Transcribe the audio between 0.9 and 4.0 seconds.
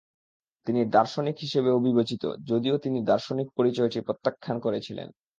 দার্শনিক হিসেবেও বিবেচিত যদিও তিনি দার্শনিক পরিচয়টি